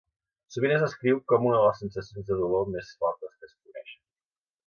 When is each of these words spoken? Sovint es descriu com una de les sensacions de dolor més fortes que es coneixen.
Sovint 0.53 0.71
es 0.75 0.79
descriu 0.85 1.19
com 1.31 1.45
una 1.49 1.59
de 1.59 1.67
les 1.67 1.77
sensacions 1.83 2.27
de 2.31 2.39
dolor 2.41 2.65
més 2.77 2.89
fortes 3.03 3.35
que 3.35 3.51
es 3.51 3.55
coneixen. 3.59 4.01